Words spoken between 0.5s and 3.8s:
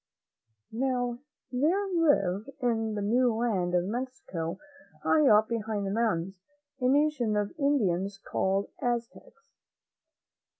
Now, there lived in the new land